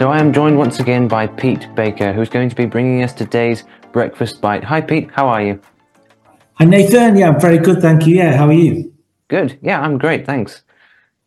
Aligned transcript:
So 0.00 0.10
I 0.10 0.18
am 0.18 0.32
joined 0.32 0.56
once 0.56 0.80
again 0.80 1.08
by 1.08 1.26
Pete 1.26 1.68
Baker, 1.74 2.14
who's 2.14 2.30
going 2.30 2.48
to 2.48 2.56
be 2.56 2.64
bringing 2.64 3.02
us 3.02 3.12
today's 3.12 3.64
breakfast 3.92 4.40
bite. 4.40 4.64
Hi, 4.64 4.80
Pete. 4.80 5.10
How 5.12 5.28
are 5.28 5.42
you? 5.42 5.60
Hi, 6.54 6.64
Nathan. 6.64 7.18
Yeah, 7.18 7.28
I'm 7.28 7.38
very 7.38 7.58
good. 7.58 7.82
Thank 7.82 8.06
you. 8.06 8.16
Yeah, 8.16 8.34
how 8.34 8.46
are 8.46 8.54
you? 8.54 8.94
Good. 9.28 9.58
Yeah, 9.60 9.78
I'm 9.78 9.98
great. 9.98 10.24
Thanks. 10.24 10.62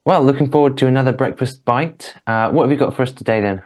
Well, 0.06 0.24
looking 0.24 0.50
forward 0.50 0.76
to 0.80 0.88
another 0.88 1.14
breakfast 1.14 1.64
bite. 1.64 2.16
Uh, 2.26 2.50
what 2.50 2.64
have 2.64 2.72
you 2.72 2.78
got 2.78 2.96
for 2.96 3.04
us 3.04 3.12
today 3.12 3.42
then? 3.42 3.62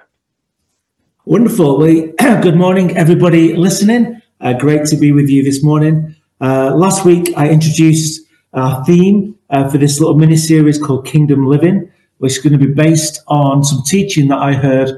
Wonderful. 1.24 1.78
Well, 1.78 2.12
good 2.42 2.58
morning, 2.58 2.98
everybody 2.98 3.56
listening. 3.56 4.22
Uh, 4.42 4.56
great 4.60 4.88
to 4.88 4.98
be 4.98 5.14
with 5.14 5.30
you 5.30 5.42
this 5.42 5.64
morning. 5.64 6.18
Uh, 6.42 6.76
last 6.76 7.06
week, 7.06 7.30
I 7.38 7.48
introduced 7.48 8.28
our 8.52 8.84
theme 8.84 9.40
uh, 9.50 9.70
for 9.70 9.78
this 9.78 10.02
little 10.02 10.18
mini 10.18 10.36
series 10.36 10.78
called 10.78 11.06
Kingdom 11.06 11.48
Living 11.48 11.90
which 12.20 12.34
is 12.34 12.40
going 12.40 12.58
to 12.58 12.66
be 12.66 12.74
based 12.74 13.22
on 13.28 13.64
some 13.64 13.84
teaching 13.86 14.28
that 14.30 14.40
I 14.40 14.54
heard 14.54 14.90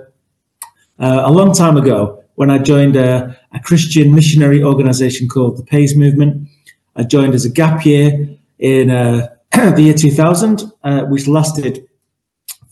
uh, 0.99 1.23
a 1.25 1.31
long 1.31 1.53
time 1.53 1.77
ago 1.77 2.23
when 2.35 2.49
I 2.49 2.57
joined 2.57 2.95
a, 2.95 3.37
a, 3.53 3.59
Christian 3.59 4.15
missionary 4.15 4.63
organization 4.63 5.27
called 5.27 5.57
the 5.57 5.63
Pais 5.63 5.95
Movement. 5.95 6.47
I 6.95 7.03
joined 7.03 7.33
as 7.33 7.45
a 7.45 7.49
gap 7.49 7.85
year 7.85 8.37
in 8.59 8.89
uh, 8.89 9.27
the 9.51 9.81
year 9.81 9.93
2000, 9.93 10.71
uh, 10.83 11.03
which 11.03 11.27
lasted 11.27 11.85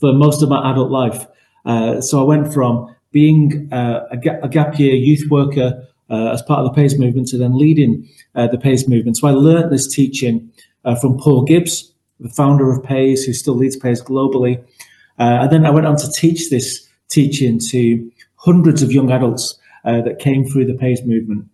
for 0.00 0.12
most 0.12 0.42
of 0.42 0.48
my 0.48 0.70
adult 0.70 0.90
life. 0.90 1.26
Uh, 1.66 2.00
so 2.00 2.20
I 2.20 2.24
went 2.24 2.52
from 2.52 2.94
being 3.10 3.68
uh, 3.72 4.06
a, 4.10 4.16
ga- 4.16 4.38
a, 4.42 4.48
gap 4.48 4.78
year 4.78 4.94
youth 4.94 5.30
worker 5.30 5.86
uh, 6.08 6.30
as 6.32 6.40
part 6.42 6.60
of 6.60 6.66
the 6.66 6.72
Pais 6.72 6.98
Movement 6.98 7.28
to 7.28 7.38
then 7.38 7.58
leading 7.58 8.08
the 8.34 8.58
Pais 8.58 8.86
Movement. 8.86 9.16
So 9.16 9.26
I 9.26 9.32
learned 9.32 9.72
this 9.72 9.92
teaching 9.92 10.52
from 11.00 11.18
Paul 11.18 11.42
Gibbs, 11.42 11.92
the 12.20 12.28
founder 12.28 12.70
of 12.70 12.82
Pais, 12.82 13.24
who 13.24 13.32
still 13.32 13.54
leads 13.54 13.76
Pais 13.76 14.02
globally. 14.02 14.58
Uh, 15.18 15.42
and 15.42 15.50
then 15.50 15.66
I 15.66 15.70
went 15.70 15.86
on 15.86 15.96
to 15.96 16.10
teach 16.10 16.50
this 16.50 16.88
teaching 17.08 17.58
to 17.70 18.10
hundreds 18.36 18.82
of 18.82 18.92
young 18.92 19.10
adults 19.10 19.58
uh, 19.84 20.00
that 20.02 20.18
came 20.18 20.44
through 20.44 20.66
the 20.66 20.74
Pais 20.74 21.02
movement. 21.04 21.46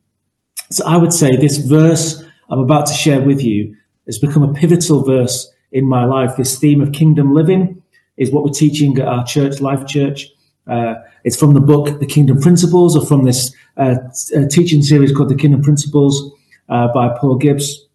So 0.71 0.85
I 0.87 0.97
would 0.97 1.13
say 1.13 1.37
this 1.37 1.59
verse 1.59 2.23
I'm 2.51 2.59
about 2.59 2.87
to 2.87 2.95
share 2.95 3.23
with 3.23 3.43
you 3.43 3.77
has 4.07 4.19
become 4.19 4.43
a 4.43 4.53
pivotal 4.53 5.03
verse 5.03 5.51
in 5.73 5.87
my 5.87 6.05
life. 6.05 6.37
This 6.37 6.59
theme 6.59 6.81
of 6.81 6.93
kingdom 6.93 7.35
living 7.35 7.83
is 8.17 8.31
what 8.31 8.45
we're 8.45 8.53
teaching 8.53 8.99
at 8.99 9.09
our 9.09 9.25
church, 9.25 9.61
Life 9.61 9.87
Church. 9.87 10.29
Uh, 10.67 10.95
it's 11.25 11.37
from 11.37 11.55
the 11.55 11.61
book, 11.61 12.01
The 12.01 12.07
Kingdom 12.07 12.41
Principles, 12.41 12.97
or 12.97 13.05
from 13.05 13.25
this 13.25 13.55
uh, 13.77 13.97
uh 14.37 14.47
teaching 14.49 14.83
series 14.83 15.13
called 15.13 15.31
The 15.31 15.35
Kingdom 15.35 15.63
Principles 15.63 16.33
uh, 16.69 16.89
by 16.93 17.09
Paul 17.19 17.37
Gibbs. 17.37 17.87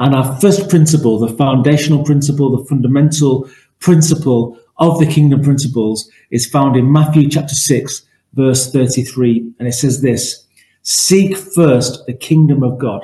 And 0.00 0.14
our 0.14 0.40
first 0.40 0.70
principle, 0.70 1.18
the 1.18 1.36
foundational 1.36 2.02
principle, 2.02 2.56
the 2.56 2.64
fundamental 2.64 3.50
principle 3.80 4.58
of 4.78 4.98
the 4.98 5.06
kingdom 5.06 5.42
principles 5.42 6.10
is 6.30 6.46
found 6.46 6.74
in 6.74 6.90
Matthew 6.90 7.28
chapter 7.28 7.54
6, 7.54 8.02
verse 8.32 8.72
33. 8.72 9.52
And 9.58 9.68
it 9.68 9.74
says 9.74 10.00
this 10.00 10.46
Seek 10.82 11.36
first 11.36 12.06
the 12.06 12.14
kingdom 12.14 12.62
of 12.62 12.78
God 12.78 13.02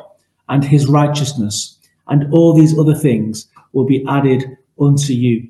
and 0.48 0.64
his 0.64 0.86
righteousness, 0.86 1.78
and 2.08 2.33
all 2.33 2.55
these 2.55 2.78
other 2.78 2.94
things 2.94 3.47
will 3.75 3.84
be 3.84 4.03
added 4.08 4.56
unto 4.81 5.12
you. 5.12 5.47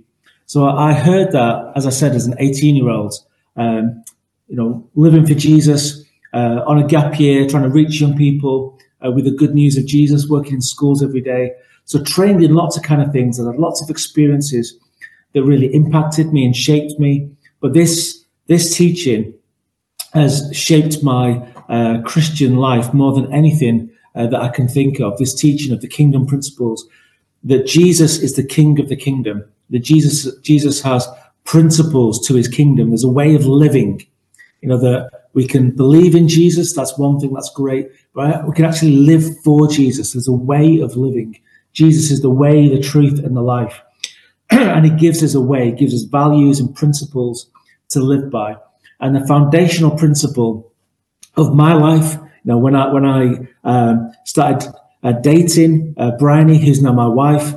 So 0.47 0.67
I 0.67 0.95
heard 0.95 1.31
that, 1.31 1.73
as 1.77 1.87
I 1.87 1.91
said, 1.91 2.17
as 2.17 2.27
an 2.27 2.35
18 2.41 2.75
year 2.75 2.91
old, 2.91 3.15
um, 3.55 4.03
you 4.49 4.57
know, 4.57 4.89
living 4.97 5.25
for 5.25 5.35
Jesus, 5.35 6.03
uh, 6.33 6.65
on 6.67 6.79
a 6.79 6.87
gap 6.89 7.21
year, 7.21 7.47
trying 7.47 7.63
to 7.63 7.69
reach 7.69 8.01
young 8.01 8.17
people, 8.17 8.76
uh, 9.05 9.11
with 9.11 9.25
the 9.25 9.31
good 9.31 9.55
news 9.55 9.77
of 9.77 9.87
Jesus, 9.87 10.29
working 10.29 10.55
in 10.55 10.61
schools 10.61 11.03
every 11.03 11.21
day. 11.21 11.53
So 11.85 12.03
trained 12.03 12.43
in 12.43 12.55
lots 12.55 12.77
of 12.77 12.83
kind 12.83 13.01
of 13.01 13.13
things 13.13 13.39
and 13.39 13.47
had 13.47 13.61
lots 13.61 13.81
of 13.81 13.91
experiences 13.91 14.77
that 15.33 15.45
really 15.45 15.73
impacted 15.73 16.33
me 16.33 16.45
and 16.45 16.57
shaped 16.57 16.99
me. 16.99 17.31
But 17.61 17.75
this 17.75 18.25
this 18.47 18.77
teaching 18.77 19.35
has 20.15 20.51
shaped 20.53 21.03
my 21.03 21.47
uh, 21.69 22.01
Christian 22.03 22.57
life 22.57 22.95
more 22.95 23.13
than 23.13 23.33
anything 23.33 23.91
uh, 24.15 24.27
that 24.29 24.41
I 24.41 24.49
can 24.49 24.69
think 24.69 25.01
of. 25.01 25.19
This 25.19 25.35
teaching 25.35 25.73
of 25.73 25.81
the 25.81 25.89
kingdom 25.89 26.27
principles, 26.27 26.87
that 27.45 27.67
Jesus 27.67 28.19
is 28.19 28.35
the 28.35 28.47
King 28.47 28.81
of 28.81 28.89
the 28.89 28.97
kingdom, 28.97 29.45
that 29.71 29.81
Jesus 29.81 30.35
Jesus 30.41 30.81
has 30.83 31.07
principles 31.45 32.27
to 32.27 32.35
his 32.35 32.49
kingdom. 32.49 32.91
There's 32.91 33.05
a 33.05 33.09
way 33.09 33.35
of 33.35 33.47
living, 33.47 34.05
you 34.61 34.69
know, 34.69 34.79
that 34.79 35.29
we 35.33 35.47
can 35.47 35.71
believe 35.71 36.15
in 36.15 36.29
Jesus. 36.29 36.75
That's 36.75 36.99
one 36.99 37.21
thing. 37.21 37.33
That's 37.33 37.53
great. 37.55 37.89
But 38.17 38.49
we 38.49 38.55
can 38.55 38.65
actually 38.65 38.97
live 38.97 39.25
for 39.45 39.69
Jesus. 39.69 40.15
There's 40.15 40.27
a 40.27 40.33
way 40.33 40.81
of 40.81 40.97
living. 40.97 41.39
Jesus 41.75 42.11
is 42.11 42.23
the 42.23 42.31
way, 42.31 42.67
the 42.67 42.81
truth, 42.81 43.23
and 43.23 43.37
the 43.37 43.43
life. 43.43 43.79
and 44.51 44.87
he 44.87 44.91
gives 44.91 45.23
us 45.23 45.35
a 45.35 45.41
way, 45.41 45.71
gives 45.73 45.93
us 45.93 46.05
values 46.05 46.59
and 46.59 46.75
principles 46.75 47.51
to 47.91 48.01
live 48.01 48.31
by. 48.31 48.57
And 49.01 49.15
the 49.15 49.27
foundational 49.27 49.91
principle 49.91 50.73
of 51.37 51.55
my 51.55 51.75
life, 51.75 52.15
you 52.15 52.53
know, 52.53 52.57
when 52.57 52.75
I, 52.75 52.91
when 52.91 53.05
I 53.05 53.49
um, 53.65 54.11
started 54.25 54.73
uh, 55.03 55.13
dating 55.13 55.95
uh, 55.99 56.13
Bryony, 56.13 56.57
who's 56.57 56.81
now 56.81 56.95
my 56.95 57.07
wife, 57.07 57.53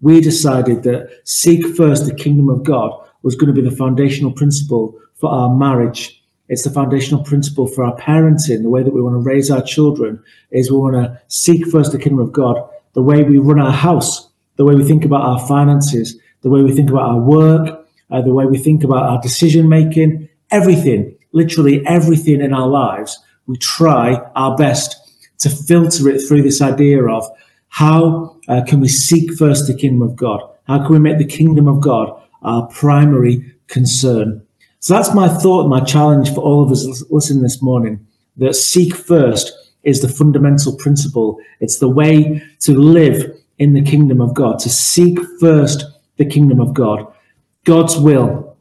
we 0.00 0.20
decided 0.20 0.84
that 0.84 1.10
seek 1.24 1.66
first 1.76 2.06
the 2.06 2.14
kingdom 2.14 2.48
of 2.48 2.62
God 2.62 2.92
was 3.22 3.34
going 3.34 3.52
to 3.52 3.60
be 3.60 3.68
the 3.68 3.74
foundational 3.74 4.30
principle 4.30 4.96
for 5.16 5.28
our 5.28 5.52
marriage. 5.52 6.23
It's 6.48 6.64
the 6.64 6.70
foundational 6.70 7.24
principle 7.24 7.66
for 7.66 7.84
our 7.84 7.96
parenting, 7.96 8.62
the 8.62 8.70
way 8.70 8.82
that 8.82 8.92
we 8.92 9.00
want 9.00 9.14
to 9.14 9.18
raise 9.18 9.50
our 9.50 9.62
children 9.62 10.22
is 10.50 10.70
we 10.70 10.76
want 10.76 10.94
to 10.94 11.20
seek 11.28 11.66
first 11.68 11.92
the 11.92 11.98
kingdom 11.98 12.20
of 12.20 12.32
God, 12.32 12.56
the 12.92 13.02
way 13.02 13.22
we 13.22 13.38
run 13.38 13.58
our 13.58 13.72
house, 13.72 14.28
the 14.56 14.64
way 14.64 14.74
we 14.74 14.84
think 14.84 15.04
about 15.04 15.22
our 15.22 15.46
finances, 15.48 16.18
the 16.42 16.50
way 16.50 16.62
we 16.62 16.72
think 16.72 16.90
about 16.90 17.08
our 17.08 17.20
work, 17.20 17.86
uh, 18.10 18.20
the 18.20 18.32
way 18.32 18.44
we 18.44 18.58
think 18.58 18.84
about 18.84 19.04
our 19.04 19.20
decision 19.22 19.68
making, 19.68 20.28
everything, 20.50 21.16
literally 21.32 21.84
everything 21.86 22.40
in 22.42 22.52
our 22.52 22.68
lives, 22.68 23.18
we 23.46 23.56
try 23.56 24.14
our 24.36 24.56
best 24.56 24.96
to 25.38 25.48
filter 25.50 26.08
it 26.08 26.20
through 26.20 26.42
this 26.42 26.60
idea 26.60 27.04
of 27.06 27.26
how 27.68 28.38
uh, 28.48 28.62
can 28.66 28.80
we 28.80 28.88
seek 28.88 29.34
first 29.34 29.66
the 29.66 29.74
kingdom 29.74 30.02
of 30.02 30.14
God? 30.14 30.40
How 30.66 30.78
can 30.78 30.92
we 30.92 30.98
make 30.98 31.18
the 31.18 31.24
kingdom 31.24 31.66
of 31.66 31.80
God 31.80 32.22
our 32.42 32.66
primary 32.68 33.54
concern? 33.66 34.43
So 34.84 34.92
that's 34.92 35.14
my 35.14 35.28
thought, 35.28 35.66
my 35.66 35.80
challenge 35.80 36.34
for 36.34 36.42
all 36.42 36.62
of 36.62 36.70
us 36.70 37.02
listening 37.08 37.42
this 37.42 37.62
morning 37.62 38.06
that 38.36 38.54
seek 38.54 38.94
first 38.94 39.50
is 39.82 40.02
the 40.02 40.10
fundamental 40.10 40.76
principle. 40.76 41.38
It's 41.60 41.78
the 41.78 41.88
way 41.88 42.42
to 42.60 42.72
live 42.72 43.34
in 43.56 43.72
the 43.72 43.80
kingdom 43.80 44.20
of 44.20 44.34
God, 44.34 44.58
to 44.58 44.68
seek 44.68 45.18
first 45.40 45.86
the 46.18 46.26
kingdom 46.26 46.60
of 46.60 46.74
God, 46.74 47.10
God's 47.64 47.96
will, 47.96 48.58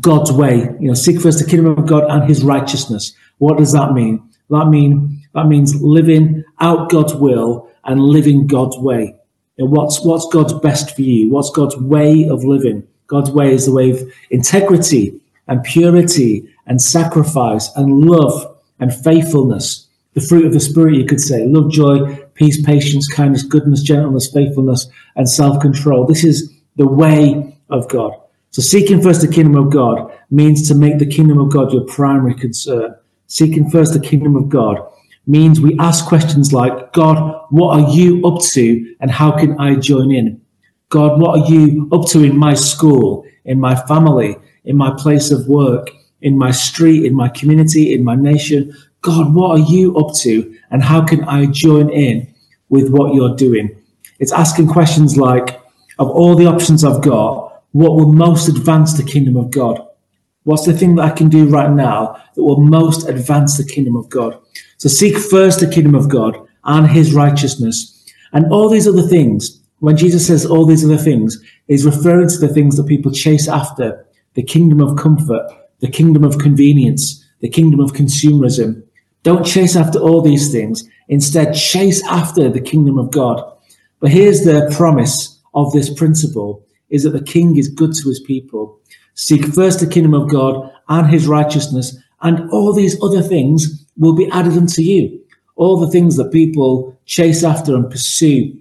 God's 0.00 0.32
way. 0.32 0.62
You 0.80 0.88
know, 0.88 0.94
seek 0.94 1.20
first 1.20 1.38
the 1.38 1.48
kingdom 1.48 1.78
of 1.78 1.86
God 1.86 2.10
and 2.10 2.28
his 2.28 2.42
righteousness. 2.42 3.14
What 3.38 3.58
does 3.58 3.70
that 3.70 3.92
mean? 3.92 4.20
That 4.50 4.66
mean 4.66 5.22
that 5.32 5.46
means 5.46 5.80
living 5.80 6.42
out 6.58 6.90
God's 6.90 7.14
will 7.14 7.70
and 7.84 8.00
living 8.00 8.48
God's 8.48 8.78
way. 8.78 9.14
And 9.58 9.70
what's 9.70 10.04
what's 10.04 10.26
God's 10.26 10.54
best 10.54 10.96
for 10.96 11.02
you? 11.02 11.30
What's 11.30 11.50
God's 11.50 11.76
way 11.76 12.28
of 12.28 12.42
living? 12.42 12.82
God's 13.06 13.30
way 13.30 13.52
is 13.52 13.66
the 13.66 13.72
way 13.72 13.90
of 13.90 14.02
integrity, 14.30 15.20
and 15.52 15.62
purity 15.64 16.48
and 16.66 16.80
sacrifice 16.80 17.70
and 17.76 18.00
love 18.00 18.56
and 18.80 18.94
faithfulness. 19.04 19.86
The 20.14 20.22
fruit 20.22 20.46
of 20.46 20.54
the 20.54 20.60
Spirit, 20.60 20.94
you 20.94 21.04
could 21.04 21.20
say 21.20 21.46
love, 21.46 21.70
joy, 21.70 22.16
peace, 22.34 22.64
patience, 22.64 23.06
kindness, 23.06 23.42
goodness, 23.42 23.82
gentleness, 23.82 24.32
faithfulness, 24.32 24.86
and 25.14 25.28
self 25.28 25.60
control. 25.60 26.06
This 26.06 26.24
is 26.24 26.50
the 26.76 26.88
way 26.88 27.54
of 27.68 27.86
God. 27.88 28.14
So, 28.50 28.62
seeking 28.62 29.02
first 29.02 29.20
the 29.20 29.28
kingdom 29.28 29.56
of 29.56 29.70
God 29.70 30.10
means 30.30 30.66
to 30.68 30.74
make 30.74 30.98
the 30.98 31.06
kingdom 31.06 31.38
of 31.38 31.52
God 31.52 31.70
your 31.70 31.84
primary 31.84 32.34
concern. 32.34 32.94
Seeking 33.26 33.68
first 33.68 33.92
the 33.92 34.00
kingdom 34.00 34.34
of 34.36 34.48
God 34.48 34.78
means 35.26 35.60
we 35.60 35.76
ask 35.78 36.06
questions 36.06 36.52
like, 36.52 36.94
God, 36.94 37.46
what 37.50 37.78
are 37.78 37.90
you 37.90 38.26
up 38.26 38.42
to 38.52 38.96
and 39.00 39.10
how 39.10 39.32
can 39.32 39.58
I 39.58 39.74
join 39.76 40.10
in? 40.10 40.40
God, 40.88 41.20
what 41.20 41.40
are 41.40 41.50
you 41.50 41.90
up 41.92 42.06
to 42.08 42.24
in 42.24 42.36
my 42.38 42.54
school, 42.54 43.26
in 43.44 43.60
my 43.60 43.74
family, 43.86 44.36
in 44.64 44.76
my 44.76 44.94
place 44.96 45.30
of 45.30 45.46
work, 45.48 45.90
in 46.20 46.38
my 46.38 46.50
street, 46.50 47.04
in 47.04 47.14
my 47.14 47.28
community, 47.28 47.92
in 47.92 48.04
my 48.04 48.14
nation. 48.14 48.74
God, 49.00 49.34
what 49.34 49.50
are 49.50 49.64
you 49.64 49.96
up 49.96 50.14
to? 50.18 50.56
And 50.70 50.82
how 50.82 51.04
can 51.04 51.24
I 51.24 51.46
join 51.46 51.90
in 51.90 52.32
with 52.68 52.90
what 52.90 53.14
you're 53.14 53.34
doing? 53.34 53.76
It's 54.18 54.32
asking 54.32 54.68
questions 54.68 55.16
like, 55.16 55.60
of 55.98 56.08
all 56.08 56.36
the 56.36 56.46
options 56.46 56.84
I've 56.84 57.02
got, 57.02 57.62
what 57.72 57.96
will 57.96 58.12
most 58.12 58.48
advance 58.48 58.94
the 58.94 59.02
kingdom 59.02 59.36
of 59.36 59.50
God? 59.50 59.86
What's 60.44 60.64
the 60.64 60.72
thing 60.72 60.96
that 60.96 61.04
I 61.04 61.10
can 61.10 61.28
do 61.28 61.48
right 61.48 61.70
now 61.70 62.20
that 62.34 62.42
will 62.42 62.60
most 62.60 63.08
advance 63.08 63.56
the 63.56 63.64
kingdom 63.64 63.96
of 63.96 64.08
God? 64.08 64.38
So 64.78 64.88
seek 64.88 65.16
first 65.16 65.60
the 65.60 65.70
kingdom 65.70 65.94
of 65.94 66.08
God 66.08 66.36
and 66.64 66.86
his 66.86 67.14
righteousness 67.14 68.04
and 68.32 68.50
all 68.52 68.68
these 68.68 68.88
other 68.88 69.02
things. 69.02 69.60
When 69.78 69.96
Jesus 69.96 70.26
says 70.26 70.46
all 70.46 70.66
these 70.66 70.84
other 70.84 70.96
things, 70.96 71.42
he's 71.66 71.86
referring 71.86 72.28
to 72.28 72.38
the 72.38 72.48
things 72.48 72.76
that 72.76 72.86
people 72.86 73.12
chase 73.12 73.48
after 73.48 74.01
the 74.34 74.42
kingdom 74.42 74.80
of 74.80 74.96
comfort, 74.96 75.46
the 75.80 75.90
kingdom 75.90 76.24
of 76.24 76.38
convenience, 76.38 77.24
the 77.40 77.48
kingdom 77.48 77.80
of 77.80 77.92
consumerism. 77.92 78.82
Don't 79.22 79.44
chase 79.44 79.76
after 79.76 79.98
all 79.98 80.20
these 80.20 80.50
things. 80.50 80.88
Instead, 81.08 81.54
chase 81.54 82.02
after 82.08 82.48
the 82.48 82.60
kingdom 82.60 82.98
of 82.98 83.10
God. 83.10 83.42
But 84.00 84.10
here's 84.10 84.44
the 84.44 84.72
promise 84.76 85.40
of 85.54 85.72
this 85.72 85.92
principle 85.92 86.64
is 86.90 87.04
that 87.04 87.10
the 87.10 87.22
king 87.22 87.56
is 87.56 87.68
good 87.68 87.92
to 87.94 88.08
his 88.08 88.20
people. 88.20 88.80
Seek 89.14 89.44
first 89.46 89.80
the 89.80 89.86
kingdom 89.86 90.14
of 90.14 90.30
God 90.30 90.70
and 90.88 91.06
his 91.08 91.26
righteousness, 91.26 91.96
and 92.22 92.50
all 92.50 92.72
these 92.72 93.00
other 93.02 93.22
things 93.22 93.86
will 93.96 94.14
be 94.14 94.30
added 94.30 94.52
unto 94.54 94.82
you. 94.82 95.20
All 95.56 95.78
the 95.78 95.90
things 95.90 96.16
that 96.16 96.32
people 96.32 96.98
chase 97.04 97.44
after 97.44 97.74
and 97.74 97.90
pursue. 97.90 98.56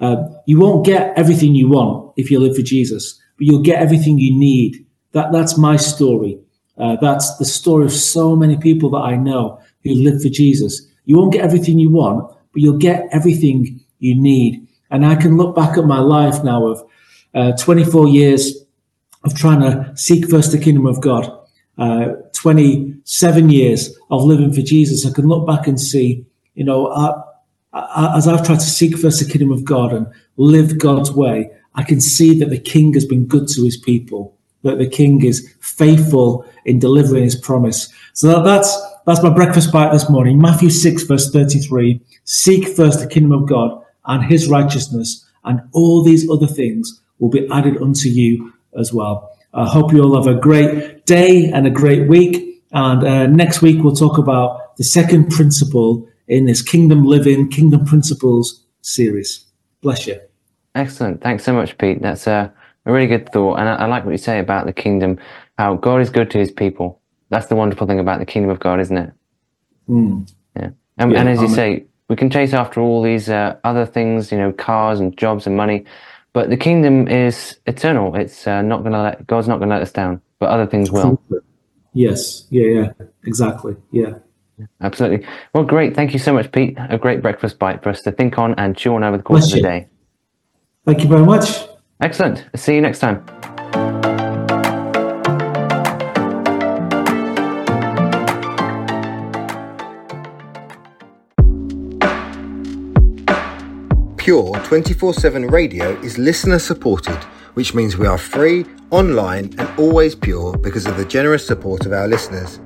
Uh, 0.00 0.16
you 0.46 0.58
won't 0.58 0.86
get 0.86 1.16
everything 1.16 1.54
you 1.54 1.68
want 1.68 2.14
if 2.16 2.30
you 2.30 2.40
live 2.40 2.56
for 2.56 2.62
Jesus, 2.62 3.20
but 3.36 3.46
you'll 3.46 3.62
get 3.62 3.82
everything 3.82 4.18
you 4.18 4.36
need. 4.36 4.86
That, 5.12 5.32
that's 5.32 5.58
my 5.58 5.76
story. 5.76 6.38
Uh, 6.78 6.96
that's 7.00 7.36
the 7.36 7.44
story 7.44 7.84
of 7.84 7.92
so 7.92 8.34
many 8.34 8.56
people 8.56 8.90
that 8.90 8.98
I 8.98 9.16
know 9.16 9.60
who 9.84 9.94
live 9.94 10.22
for 10.22 10.28
Jesus. 10.28 10.86
You 11.04 11.18
won't 11.18 11.32
get 11.32 11.44
everything 11.44 11.78
you 11.78 11.90
want, 11.90 12.30
but 12.52 12.62
you'll 12.62 12.78
get 12.78 13.08
everything 13.12 13.80
you 13.98 14.14
need. 14.14 14.66
And 14.90 15.04
I 15.04 15.14
can 15.14 15.36
look 15.36 15.54
back 15.54 15.76
at 15.76 15.84
my 15.84 16.00
life 16.00 16.42
now 16.42 16.66
of 16.66 16.82
uh, 17.34 17.52
24 17.56 18.08
years 18.08 18.64
of 19.24 19.36
trying 19.36 19.60
to 19.60 19.92
seek 19.96 20.28
first 20.30 20.52
the 20.52 20.58
kingdom 20.58 20.86
of 20.86 21.00
God, 21.00 21.30
uh, 21.78 22.12
27 22.32 23.50
years 23.50 23.96
of 24.10 24.24
living 24.24 24.52
for 24.52 24.62
Jesus. 24.62 25.06
I 25.06 25.12
can 25.12 25.28
look 25.28 25.46
back 25.46 25.66
and 25.66 25.80
see, 25.80 26.24
you 26.54 26.64
know, 26.64 26.88
I, 26.88 27.22
I, 27.72 28.16
as 28.16 28.26
I've 28.26 28.44
tried 28.44 28.60
to 28.60 28.64
seek 28.64 28.96
first 28.96 29.24
the 29.24 29.30
kingdom 29.30 29.52
of 29.52 29.64
God 29.64 29.92
and 29.92 30.06
live 30.36 30.78
God's 30.78 31.12
way, 31.12 31.50
I 31.74 31.82
can 31.82 32.00
see 32.00 32.38
that 32.38 32.50
the 32.50 32.58
King 32.58 32.94
has 32.94 33.04
been 33.04 33.26
good 33.26 33.46
to 33.48 33.64
his 33.64 33.76
people, 33.76 34.36
that 34.62 34.78
the 34.78 34.88
King 34.88 35.24
is 35.24 35.54
faithful 35.60 36.44
in 36.64 36.78
delivering 36.78 37.24
his 37.24 37.36
promise. 37.36 37.92
So 38.12 38.28
that, 38.28 38.44
that's 38.44 38.90
that's 39.06 39.22
my 39.22 39.30
breakfast 39.30 39.72
bite 39.72 39.92
this 39.92 40.10
morning. 40.10 40.40
Matthew 40.40 40.70
6, 40.70 41.04
verse 41.04 41.30
33. 41.30 42.00
Seek 42.24 42.68
first 42.68 43.00
the 43.00 43.06
kingdom 43.06 43.32
of 43.32 43.48
God 43.48 43.82
and 44.06 44.22
his 44.22 44.48
righteousness, 44.48 45.26
and 45.44 45.60
all 45.72 46.02
these 46.02 46.28
other 46.30 46.46
things 46.46 47.00
will 47.18 47.30
be 47.30 47.48
added 47.50 47.80
unto 47.80 48.08
you 48.08 48.52
as 48.78 48.92
well. 48.92 49.30
I 49.52 49.68
hope 49.68 49.92
you 49.92 50.02
all 50.02 50.22
have 50.22 50.32
a 50.32 50.38
great 50.38 51.06
day 51.06 51.50
and 51.52 51.66
a 51.66 51.70
great 51.70 52.08
week. 52.08 52.62
And 52.72 53.04
uh, 53.04 53.26
next 53.26 53.62
week, 53.62 53.82
we'll 53.82 53.96
talk 53.96 54.16
about 54.16 54.76
the 54.76 54.84
second 54.84 55.30
principle 55.30 56.08
in 56.28 56.44
this 56.44 56.62
Kingdom 56.62 57.04
Living, 57.04 57.48
Kingdom 57.48 57.84
Principles 57.84 58.64
series. 58.82 59.44
Bless 59.82 60.06
you. 60.06 60.20
Excellent. 60.74 61.20
Thanks 61.20 61.42
so 61.42 61.52
much, 61.52 61.76
Pete. 61.78 62.00
That's 62.00 62.28
a, 62.28 62.52
a 62.90 62.92
really 62.92 63.06
good 63.06 63.32
thought. 63.32 63.58
And 63.58 63.68
I, 63.68 63.76
I, 63.76 63.86
like 63.86 64.04
what 64.04 64.12
you 64.12 64.18
say 64.18 64.38
about 64.38 64.66
the 64.66 64.72
kingdom, 64.72 65.18
how 65.56 65.74
God 65.74 66.00
is 66.00 66.10
good 66.10 66.30
to 66.32 66.38
his 66.38 66.50
people. 66.50 67.00
That's 67.30 67.46
the 67.46 67.56
wonderful 67.56 67.86
thing 67.86 68.00
about 68.00 68.18
the 68.18 68.26
kingdom 68.26 68.50
of 68.50 68.58
God, 68.58 68.80
isn't 68.80 68.96
it? 68.96 69.12
Mm. 69.88 70.30
Yeah. 70.56 70.70
And, 70.98 71.12
yeah, 71.12 71.20
and 71.20 71.28
as 71.28 71.40
you 71.40 71.48
say, 71.48 71.84
we 72.08 72.16
can 72.16 72.28
chase 72.28 72.52
after 72.52 72.80
all 72.80 73.02
these 73.02 73.28
uh, 73.28 73.56
other 73.64 73.86
things, 73.86 74.32
you 74.32 74.38
know, 74.38 74.52
cars 74.52 74.98
and 75.00 75.16
jobs 75.16 75.46
and 75.46 75.56
money, 75.56 75.84
but 76.32 76.50
the 76.50 76.56
kingdom 76.56 77.08
is 77.08 77.58
eternal. 77.66 78.14
It's 78.16 78.46
uh, 78.46 78.62
not 78.62 78.80
going 78.80 78.92
to 78.92 79.02
let, 79.02 79.26
God's 79.26 79.48
not 79.48 79.58
going 79.58 79.70
to 79.70 79.76
let 79.76 79.82
us 79.82 79.92
down, 79.92 80.20
but 80.40 80.50
other 80.50 80.66
things 80.66 80.90
will. 80.90 81.22
Yes. 81.92 82.46
Yeah. 82.50 82.66
Yeah. 82.66 82.92
Exactly. 83.24 83.76
Yeah. 83.92 84.14
Absolutely. 84.80 85.26
Well, 85.54 85.64
great. 85.64 85.94
Thank 85.94 86.12
you 86.12 86.18
so 86.18 86.34
much, 86.34 86.52
Pete. 86.52 86.76
A 86.78 86.98
great 86.98 87.22
breakfast 87.22 87.58
bite 87.58 87.82
for 87.82 87.88
us 87.88 88.02
to 88.02 88.12
think 88.12 88.38
on 88.38 88.54
and 88.54 88.76
chew 88.76 88.94
on 88.94 89.04
over 89.04 89.16
the 89.16 89.22
course 89.22 89.50
Bless 89.50 89.54
of 89.54 89.62
the 89.62 89.68
you. 89.68 89.80
day. 89.80 89.88
Thank 90.84 91.02
you 91.02 91.08
very 91.08 91.24
much. 91.24 91.69
Excellent. 92.00 92.46
See 92.56 92.74
you 92.74 92.80
next 92.80 93.00
time. 93.00 93.24
Pure 104.16 104.58
24 104.60 105.14
7 105.14 105.46
radio 105.46 105.98
is 106.00 106.16
listener 106.16 106.58
supported, 106.58 107.16
which 107.54 107.74
means 107.74 107.96
we 107.96 108.06
are 108.06 108.18
free, 108.18 108.64
online, 108.90 109.52
and 109.58 109.68
always 109.78 110.14
pure 110.14 110.56
because 110.58 110.86
of 110.86 110.96
the 110.96 111.04
generous 111.04 111.46
support 111.46 111.84
of 111.84 111.92
our 111.92 112.06
listeners. 112.06 112.60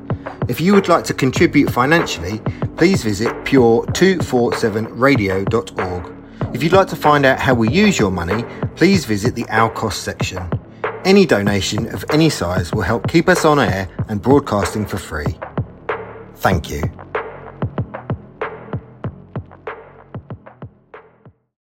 If 0.48 0.60
you 0.60 0.74
would 0.74 0.88
like 0.88 1.04
to 1.04 1.14
contribute 1.14 1.70
financially, 1.70 2.40
please 2.76 3.02
visit 3.02 3.28
pure247radio.org. 3.44 5.93
If 6.54 6.62
you'd 6.62 6.72
like 6.72 6.86
to 6.88 6.96
find 6.96 7.26
out 7.26 7.40
how 7.40 7.52
we 7.52 7.68
use 7.68 7.98
your 7.98 8.12
money, 8.12 8.44
please 8.76 9.04
visit 9.06 9.34
the 9.34 9.44
Our 9.48 9.68
Cost 9.70 10.04
section. 10.04 10.48
Any 11.04 11.26
donation 11.26 11.92
of 11.92 12.04
any 12.10 12.30
size 12.30 12.72
will 12.72 12.82
help 12.82 13.08
keep 13.08 13.28
us 13.28 13.44
on 13.44 13.58
air 13.58 13.88
and 14.08 14.22
broadcasting 14.22 14.86
for 14.86 14.96
free. 14.96 15.36
Thank 16.36 16.70
you. 16.70 17.03